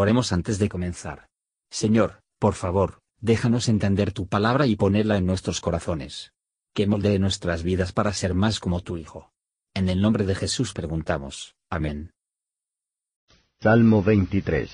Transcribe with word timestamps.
Oremos 0.00 0.32
antes 0.32 0.58
de 0.58 0.70
comenzar. 0.70 1.28
Señor, 1.70 2.22
por 2.38 2.54
favor, 2.54 3.02
déjanos 3.20 3.68
entender 3.68 4.12
tu 4.12 4.26
palabra 4.26 4.64
y 4.66 4.74
ponerla 4.74 5.18
en 5.18 5.26
nuestros 5.26 5.60
corazones. 5.60 6.32
Que 6.72 6.86
moldee 6.86 7.18
nuestras 7.18 7.62
vidas 7.62 7.92
para 7.92 8.14
ser 8.14 8.32
más 8.32 8.60
como 8.60 8.80
tu 8.80 8.96
Hijo. 8.96 9.30
En 9.74 9.90
el 9.90 10.00
nombre 10.00 10.24
de 10.24 10.34
Jesús 10.34 10.72
preguntamos. 10.72 11.54
Amén. 11.68 12.12
Salmo 13.60 14.02
23 14.02 14.70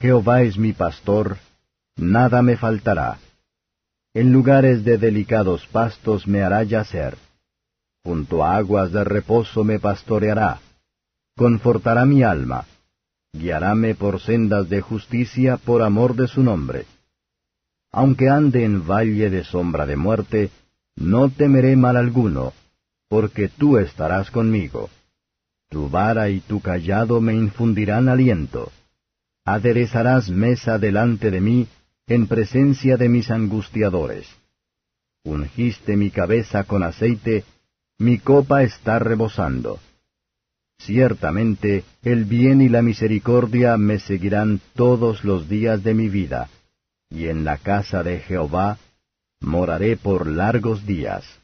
Jehová 0.00 0.40
es 0.40 0.56
mi 0.56 0.72
pastor, 0.72 1.36
nada 1.94 2.40
me 2.40 2.56
faltará. 2.56 3.18
En 4.14 4.32
lugares 4.32 4.82
de 4.82 4.96
delicados 4.96 5.66
pastos 5.66 6.26
me 6.26 6.40
hará 6.40 6.62
yacer. 6.62 7.18
Junto 8.02 8.42
a 8.42 8.56
aguas 8.56 8.92
de 8.92 9.04
reposo 9.04 9.62
me 9.62 9.78
pastoreará. 9.78 10.58
Confortará 11.36 12.06
mi 12.06 12.22
alma. 12.22 12.64
Guiaráme 13.38 13.94
por 13.94 14.20
sendas 14.20 14.68
de 14.68 14.80
justicia 14.80 15.58
por 15.58 15.82
amor 15.82 16.14
de 16.14 16.26
su 16.26 16.42
nombre. 16.42 16.86
Aunque 17.92 18.28
ande 18.28 18.64
en 18.64 18.86
valle 18.86 19.28
de 19.30 19.44
sombra 19.44 19.84
de 19.84 19.96
muerte, 19.96 20.50
no 20.96 21.28
temeré 21.28 21.76
mal 21.76 21.96
alguno, 21.96 22.54
porque 23.08 23.48
tú 23.48 23.78
estarás 23.78 24.30
conmigo. 24.30 24.88
Tu 25.68 25.88
vara 25.90 26.30
y 26.30 26.40
tu 26.40 26.60
callado 26.60 27.20
me 27.20 27.34
infundirán 27.34 28.08
aliento. 28.08 28.72
Aderezarás 29.44 30.30
mesa 30.30 30.78
delante 30.78 31.30
de 31.30 31.40
mí, 31.40 31.68
en 32.06 32.26
presencia 32.28 32.96
de 32.96 33.08
mis 33.08 33.30
angustiadores. 33.30 34.26
Ungiste 35.24 35.96
mi 35.96 36.10
cabeza 36.10 36.64
con 36.64 36.82
aceite, 36.82 37.44
mi 37.98 38.18
copa 38.18 38.62
está 38.62 38.98
rebosando. 38.98 39.78
Ciertamente 40.78 41.84
el 42.02 42.24
bien 42.24 42.60
y 42.60 42.68
la 42.68 42.82
misericordia 42.82 43.76
me 43.76 43.98
seguirán 43.98 44.60
todos 44.74 45.24
los 45.24 45.48
días 45.48 45.82
de 45.82 45.94
mi 45.94 46.08
vida, 46.08 46.48
y 47.10 47.26
en 47.26 47.44
la 47.44 47.56
casa 47.56 48.02
de 48.02 48.20
Jehová 48.20 48.78
moraré 49.40 49.96
por 49.96 50.26
largos 50.26 50.86
días. 50.86 51.40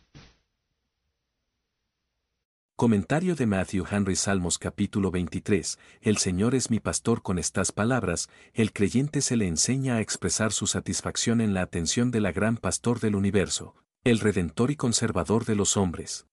Comentario 2.77 3.37
de 3.37 3.47
Matthew 3.47 3.85
Henry 3.89 4.17
Salmos 4.17 4.59
capítulo 4.59 5.13
23 5.13 5.79
El 6.01 6.17
Señor 6.17 6.55
es 6.55 6.69
mi 6.69 6.81
pastor 6.81 7.23
con 7.23 7.39
estas 7.39 7.71
palabras, 7.71 8.29
el 8.55 8.73
creyente 8.73 9.21
se 9.21 9.37
le 9.37 9.47
enseña 9.47 9.97
a 9.97 10.01
expresar 10.01 10.53
su 10.53 10.67
satisfacción 10.67 11.41
en 11.41 11.55
la 11.55 11.63
atención 11.63 12.11
de 12.11 12.21
la 12.21 12.33
gran 12.33 12.57
pastor 12.57 12.99
del 12.99 13.15
universo, 13.15 13.77
el 14.03 14.19
redentor 14.19 14.73
y 14.73 14.77
conservador 14.77 15.45
de 15.45 15.55
los 15.55 15.77
hombres. 15.77 16.27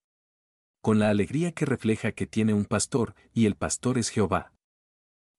Con 0.82 0.98
la 0.98 1.10
alegría 1.10 1.52
que 1.52 1.66
refleja 1.66 2.14
que 2.14 2.26
tiene 2.26 2.54
un 2.54 2.64
pastor, 2.64 3.14
y 3.34 3.48
el 3.48 3.56
pastor 3.56 3.98
es 3.98 4.10
Jehová. 4.10 4.54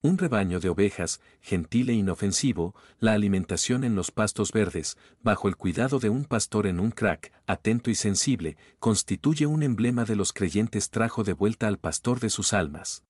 Un 0.03 0.19
rebaño 0.19 0.61
de 0.61 0.69
ovejas, 0.69 1.21
gentil 1.41 1.89
e 1.89 1.95
inofensivo, 1.95 2.75
la 2.99 3.13
alimentación 3.13 3.85
en 3.85 3.95
los 3.95 4.11
pastos 4.11 4.53
verdes, 4.53 4.99
bajo 5.23 5.49
el 5.49 5.57
cuidado 5.57 5.99
de 5.99 6.11
un 6.11 6.25
pastor 6.25 6.67
en 6.67 6.79
un 6.79 6.91
crack, 6.91 7.33
atento 7.47 7.91
y 7.91 7.95
sensible, 7.95 8.59
constituye 8.79 9.47
un 9.47 9.63
emblema 9.63 10.05
de 10.05 10.17
los 10.17 10.35
creyentes 10.35 10.91
trajo 10.91 11.25
de 11.25 11.33
vuelta 11.33 11.69
al 11.69 11.79
pastor 11.79 12.21
de 12.21 12.29
sus 12.29 12.53
almas. 12.53 13.05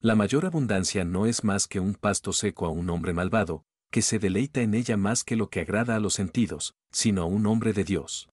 La 0.00 0.14
mayor 0.14 0.44
abundancia 0.44 1.04
no 1.04 1.26
es 1.26 1.44
más 1.44 1.66
que 1.66 1.80
un 1.80 1.94
pasto 1.94 2.32
seco 2.34 2.66
a 2.66 2.70
un 2.70 2.90
hombre 2.90 3.14
malvado, 3.14 3.64
que 3.90 4.02
se 4.02 4.18
deleita 4.18 4.60
en 4.60 4.74
ella 4.74 4.98
más 4.98 5.24
que 5.24 5.36
lo 5.36 5.48
que 5.48 5.60
agrada 5.60 5.96
a 5.96 6.00
los 6.00 6.12
sentidos, 6.12 6.74
sino 6.90 7.22
a 7.22 7.26
un 7.26 7.46
hombre 7.46 7.72
de 7.72 7.84
Dios. 7.84 8.28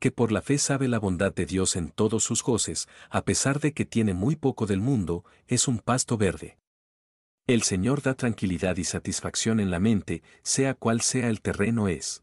Que 0.00 0.10
por 0.12 0.30
la 0.30 0.42
fe 0.42 0.58
sabe 0.58 0.86
la 0.86 0.98
bondad 0.98 1.34
de 1.34 1.44
Dios 1.44 1.74
en 1.74 1.90
todos 1.90 2.22
sus 2.22 2.42
goces, 2.42 2.88
a 3.10 3.24
pesar 3.24 3.58
de 3.60 3.72
que 3.72 3.84
tiene 3.84 4.14
muy 4.14 4.36
poco 4.36 4.66
del 4.66 4.80
mundo, 4.80 5.24
es 5.46 5.66
un 5.66 5.78
pasto 5.78 6.16
verde. 6.16 6.58
El 7.48 7.62
Señor 7.62 8.02
da 8.02 8.14
tranquilidad 8.14 8.76
y 8.76 8.84
satisfacción 8.84 9.58
en 9.58 9.70
la 9.70 9.80
mente, 9.80 10.22
sea 10.42 10.74
cual 10.74 11.00
sea 11.00 11.28
el 11.28 11.40
terreno 11.40 11.88
es. 11.88 12.22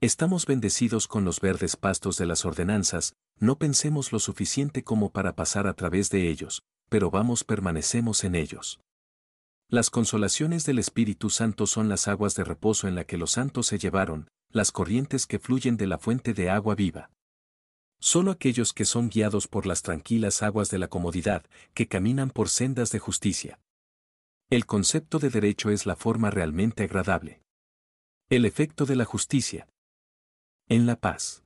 Estamos 0.00 0.44
bendecidos 0.44 1.08
con 1.08 1.24
los 1.24 1.40
verdes 1.40 1.74
pastos 1.74 2.18
de 2.18 2.26
las 2.26 2.44
ordenanzas, 2.44 3.14
no 3.38 3.58
pensemos 3.58 4.12
lo 4.12 4.18
suficiente 4.18 4.84
como 4.84 5.10
para 5.10 5.34
pasar 5.34 5.66
a 5.66 5.74
través 5.74 6.10
de 6.10 6.28
ellos, 6.28 6.62
pero 6.88 7.10
vamos 7.10 7.44
permanecemos 7.44 8.22
en 8.22 8.34
ellos. 8.34 8.78
Las 9.68 9.90
consolaciones 9.90 10.64
del 10.64 10.78
Espíritu 10.78 11.30
Santo 11.30 11.66
son 11.66 11.88
las 11.88 12.06
aguas 12.06 12.34
de 12.34 12.44
reposo 12.44 12.86
en 12.86 12.94
la 12.94 13.04
que 13.04 13.16
los 13.16 13.32
santos 13.32 13.66
se 13.66 13.78
llevaron, 13.78 14.28
las 14.50 14.72
corrientes 14.72 15.26
que 15.26 15.38
fluyen 15.38 15.76
de 15.76 15.86
la 15.86 15.98
fuente 15.98 16.34
de 16.34 16.50
agua 16.50 16.74
viva. 16.74 17.10
Solo 18.00 18.30
aquellos 18.30 18.72
que 18.72 18.84
son 18.84 19.08
guiados 19.08 19.48
por 19.48 19.66
las 19.66 19.82
tranquilas 19.82 20.42
aguas 20.42 20.70
de 20.70 20.78
la 20.78 20.88
comodidad, 20.88 21.44
que 21.74 21.88
caminan 21.88 22.30
por 22.30 22.48
sendas 22.48 22.90
de 22.92 22.98
justicia. 22.98 23.58
El 24.50 24.66
concepto 24.66 25.18
de 25.18 25.30
derecho 25.30 25.70
es 25.70 25.86
la 25.86 25.96
forma 25.96 26.30
realmente 26.30 26.84
agradable. 26.84 27.42
El 28.28 28.44
efecto 28.44 28.86
de 28.86 28.96
la 28.96 29.04
justicia. 29.04 29.68
En 30.68 30.86
la 30.86 30.96
paz. 30.96 31.42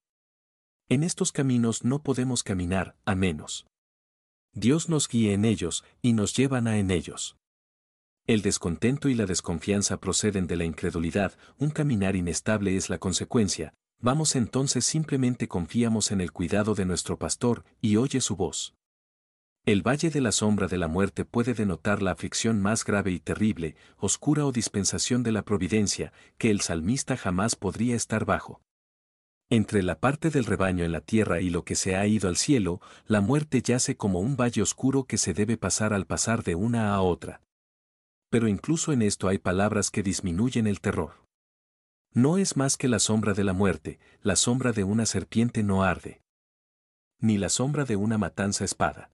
En 0.89 1.03
estos 1.03 1.33
caminos 1.33 1.85
no 1.85 2.03
podemos 2.03 2.43
caminar, 2.43 2.97
a 3.05 3.15
menos. 3.15 3.67
Dios 4.53 4.89
nos 4.89 5.09
guíe 5.09 5.33
en 5.33 5.45
ellos, 5.45 5.85
y 6.03 6.13
nos 6.13 6.35
llevan 6.37 6.67
a 6.67 6.79
en 6.79 6.91
ellos. 6.91 7.37
El 8.31 8.43
descontento 8.43 9.09
y 9.09 9.15
la 9.15 9.27
desconfianza 9.27 9.97
proceden 9.97 10.47
de 10.47 10.55
la 10.55 10.63
incredulidad, 10.63 11.33
un 11.59 11.71
caminar 11.71 12.15
inestable 12.15 12.77
es 12.77 12.89
la 12.89 12.99
consecuencia, 12.99 13.75
vamos 13.99 14.37
entonces 14.37 14.85
simplemente 14.85 15.49
confiamos 15.49 16.13
en 16.13 16.21
el 16.21 16.31
cuidado 16.31 16.77
de 16.77 16.85
nuestro 16.85 17.19
pastor, 17.19 17.65
y 17.81 17.97
oye 17.97 18.21
su 18.21 18.37
voz. 18.37 18.77
El 19.67 19.83
valle 19.85 20.11
de 20.11 20.21
la 20.21 20.31
sombra 20.31 20.69
de 20.69 20.79
la 20.79 20.87
muerte 20.87 21.25
puede 21.25 21.55
denotar 21.55 22.03
la 22.03 22.13
aflicción 22.13 22.63
más 22.63 22.85
grave 22.85 23.11
y 23.11 23.19
terrible, 23.19 23.75
oscura 23.97 24.47
o 24.47 24.53
dispensación 24.53 25.25
de 25.25 25.33
la 25.33 25.43
providencia, 25.43 26.13
que 26.39 26.53
el 26.53 26.61
salmista 26.61 27.17
jamás 27.17 27.57
podría 27.57 27.97
estar 27.97 28.27
bajo. 28.27 28.61
Entre 29.49 29.83
la 29.83 29.99
parte 29.99 30.31
del 30.31 30.45
rebaño 30.45 30.85
en 30.85 30.93
la 30.93 31.01
tierra 31.01 31.41
y 31.41 31.51
lo 31.51 31.65
que 31.65 31.75
se 31.75 31.97
ha 31.97 32.07
ido 32.07 32.29
al 32.29 32.37
cielo, 32.37 32.81
la 33.07 33.23
muerte 33.23 33.61
yace 33.61 33.97
como 33.97 34.21
un 34.21 34.37
valle 34.37 34.63
oscuro 34.63 35.03
que 35.03 35.19
se 35.19 35.35
debe 35.35 35.57
pasar 35.57 35.93
al 35.93 36.07
pasar 36.07 36.45
de 36.45 36.55
una 36.55 36.95
a 36.95 37.01
otra. 37.01 37.41
Pero 38.31 38.49
incluso 38.49 38.93
en 38.93 39.03
esto 39.03 39.29
hay 39.29 39.39
palabras 39.39 39.91
que 39.91 40.03
disminuyen 40.03 40.67
el 40.67 40.81
terror. 40.81 41.27
No 42.13 42.39
es 42.39 42.57
más 42.57 42.77
que 42.77 42.89
la 42.89 42.99
sombra 42.99 43.35
de 43.35 43.45
la 43.45 43.53
muerte, 43.53 43.99
la 44.23 44.37
sombra 44.37 44.73
de 44.73 44.85
una 44.85 45.07
serpiente 45.07 45.63
no 45.63 45.83
arde. 45.83 46.23
Ni 47.19 47.39
la 47.39 47.49
sombra 47.49 47.85
de 47.85 47.97
una 47.97 48.19
matanza 48.19 48.65
espada. 48.65 49.13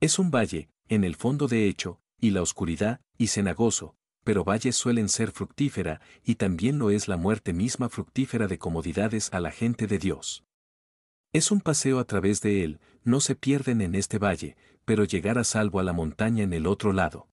Es 0.00 0.18
un 0.18 0.30
valle, 0.30 0.70
en 0.88 1.04
el 1.04 1.16
fondo 1.16 1.48
de 1.48 1.66
hecho, 1.66 2.00
y 2.20 2.30
la 2.30 2.42
oscuridad, 2.42 3.00
y 3.16 3.26
cenagoso, 3.26 3.96
pero 4.24 4.44
valles 4.44 4.76
suelen 4.76 5.08
ser 5.08 5.32
fructífera, 5.32 6.00
y 6.24 6.36
también 6.36 6.78
lo 6.78 6.90
es 6.90 7.08
la 7.08 7.16
muerte 7.16 7.52
misma 7.52 7.88
fructífera 7.88 8.46
de 8.46 8.58
comodidades 8.58 9.32
a 9.32 9.40
la 9.40 9.50
gente 9.50 9.86
de 9.86 9.98
Dios. 9.98 10.44
Es 11.32 11.50
un 11.50 11.60
paseo 11.60 11.98
a 11.98 12.04
través 12.04 12.40
de 12.40 12.64
él, 12.64 12.80
no 13.04 13.20
se 13.20 13.34
pierden 13.34 13.80
en 13.80 13.94
este 13.94 14.18
valle, 14.18 14.56
pero 14.84 15.04
llegar 15.04 15.38
a 15.38 15.44
salvo 15.44 15.80
a 15.80 15.82
la 15.82 15.92
montaña 15.92 16.42
en 16.42 16.52
el 16.52 16.66
otro 16.66 16.92
lado. 16.92 17.28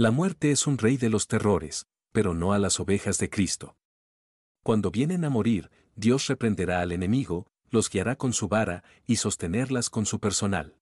La 0.00 0.12
muerte 0.12 0.52
es 0.52 0.68
un 0.68 0.78
rey 0.78 0.96
de 0.96 1.10
los 1.10 1.26
terrores, 1.26 1.88
pero 2.12 2.32
no 2.32 2.52
a 2.52 2.60
las 2.60 2.78
ovejas 2.78 3.18
de 3.18 3.28
Cristo. 3.28 3.76
Cuando 4.62 4.92
vienen 4.92 5.24
a 5.24 5.28
morir, 5.28 5.72
Dios 5.96 6.28
reprenderá 6.28 6.82
al 6.82 6.92
enemigo, 6.92 7.48
los 7.68 7.90
guiará 7.90 8.14
con 8.14 8.32
su 8.32 8.46
vara 8.46 8.84
y 9.08 9.16
sostenerlas 9.16 9.90
con 9.90 10.06
su 10.06 10.20
personal. 10.20 10.76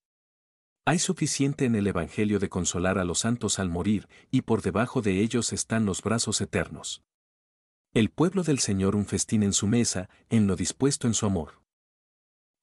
Hay 0.84 0.98
suficiente 0.98 1.64
en 1.64 1.76
el 1.76 1.86
Evangelio 1.86 2.38
de 2.38 2.50
consolar 2.50 2.98
a 2.98 3.04
los 3.04 3.20
santos 3.20 3.58
al 3.58 3.70
morir, 3.70 4.06
y 4.30 4.42
por 4.42 4.60
debajo 4.60 5.00
de 5.00 5.22
ellos 5.22 5.54
están 5.54 5.86
los 5.86 6.02
brazos 6.02 6.42
eternos. 6.42 7.02
El 7.94 8.10
pueblo 8.10 8.42
del 8.42 8.58
Señor 8.58 8.94
un 8.94 9.06
festín 9.06 9.42
en 9.42 9.54
su 9.54 9.66
mesa, 9.66 10.10
en 10.28 10.46
lo 10.46 10.56
dispuesto 10.56 11.06
en 11.06 11.14
su 11.14 11.24
amor. 11.24 11.62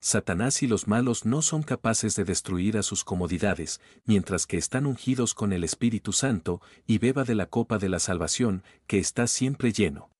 Satanás 0.06 0.62
y 0.62 0.66
los 0.66 0.86
malos 0.86 1.24
no 1.24 1.40
son 1.40 1.62
capaces 1.62 2.14
de 2.14 2.24
destruir 2.24 2.76
a 2.76 2.82
sus 2.82 3.04
comodidades, 3.04 3.80
mientras 4.04 4.46
que 4.46 4.58
están 4.58 4.84
ungidos 4.84 5.32
con 5.32 5.50
el 5.54 5.64
Espíritu 5.64 6.12
Santo, 6.12 6.60
y 6.86 6.98
beba 6.98 7.24
de 7.24 7.34
la 7.34 7.46
copa 7.46 7.78
de 7.78 7.88
la 7.88 7.98
salvación, 7.98 8.64
que 8.86 8.98
está 8.98 9.26
siempre 9.26 9.72
lleno. 9.72 10.10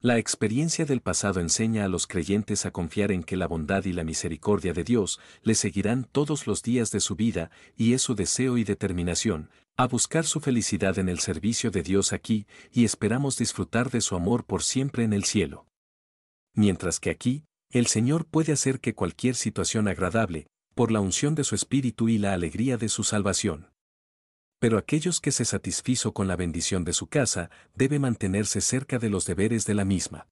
La 0.00 0.18
experiencia 0.18 0.86
del 0.86 1.02
pasado 1.02 1.38
enseña 1.38 1.84
a 1.84 1.88
los 1.88 2.08
creyentes 2.08 2.66
a 2.66 2.72
confiar 2.72 3.12
en 3.12 3.22
que 3.22 3.36
la 3.36 3.46
bondad 3.46 3.84
y 3.84 3.92
la 3.92 4.02
misericordia 4.02 4.72
de 4.72 4.82
Dios 4.82 5.20
les 5.44 5.60
seguirán 5.60 6.02
todos 6.10 6.48
los 6.48 6.64
días 6.64 6.90
de 6.90 6.98
su 6.98 7.14
vida, 7.14 7.52
y 7.76 7.92
es 7.92 8.02
su 8.02 8.16
deseo 8.16 8.58
y 8.58 8.64
determinación, 8.64 9.50
a 9.76 9.86
buscar 9.86 10.24
su 10.24 10.40
felicidad 10.40 10.98
en 10.98 11.08
el 11.08 11.20
servicio 11.20 11.70
de 11.70 11.84
Dios 11.84 12.12
aquí, 12.12 12.48
y 12.72 12.84
esperamos 12.84 13.38
disfrutar 13.38 13.88
de 13.92 14.00
su 14.00 14.16
amor 14.16 14.44
por 14.44 14.64
siempre 14.64 15.04
en 15.04 15.12
el 15.12 15.22
cielo. 15.22 15.64
Mientras 16.54 16.98
que 16.98 17.10
aquí, 17.10 17.45
el 17.70 17.86
Señor 17.86 18.26
puede 18.26 18.52
hacer 18.52 18.80
que 18.80 18.94
cualquier 18.94 19.34
situación 19.34 19.88
agradable, 19.88 20.46
por 20.74 20.92
la 20.92 21.00
unción 21.00 21.34
de 21.34 21.44
su 21.44 21.54
Espíritu 21.54 22.08
y 22.08 22.18
la 22.18 22.32
alegría 22.32 22.76
de 22.76 22.88
su 22.88 23.04
salvación 23.04 23.68
pero 24.58 24.78
aquellos 24.78 25.20
que 25.20 25.32
se 25.32 25.44
satisfizo 25.44 26.12
con 26.12 26.28
la 26.28 26.36
bendición 26.36 26.84
de 26.84 26.92
su 26.92 27.08
casa, 27.08 27.50
debe 27.74 27.98
mantenerse 27.98 28.60
cerca 28.60 28.98
de 28.98 29.10
los 29.10 29.26
deberes 29.26 29.66
de 29.66 29.74
la 29.74 29.84
misma. 29.84 30.28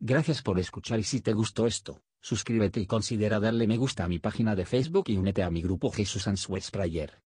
Gracias 0.00 0.42
por 0.42 0.60
escuchar 0.60 1.00
y 1.00 1.04
si 1.04 1.20
te 1.20 1.32
gustó 1.32 1.66
esto, 1.66 2.02
suscríbete 2.20 2.80
y 2.80 2.86
considera 2.86 3.40
darle 3.40 3.66
me 3.66 3.78
gusta 3.78 4.04
a 4.04 4.08
mi 4.08 4.18
página 4.18 4.54
de 4.54 4.66
Facebook 4.66 5.06
y 5.08 5.16
únete 5.16 5.42
a 5.42 5.50
mi 5.50 5.62
grupo 5.62 5.90
Jesús 5.90 6.28
Answers 6.28 6.70
Prayer. 6.70 7.20